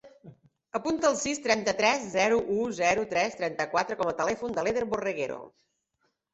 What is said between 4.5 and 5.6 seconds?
de l'Eder Borreguero.